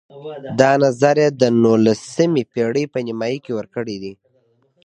[0.59, 4.13] دا نظر یې د نولسمې پېړۍ په نیمایي کې ورکړی دی.